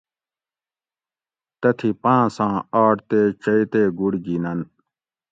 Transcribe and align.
تتھی 1.61 1.89
پانساں 2.01 2.55
آٹ 2.83 2.97
تے 3.09 3.19
چئی 3.41 3.63
تے 3.71 3.81
گُڑ 3.97 4.13
گِینن 4.25 4.59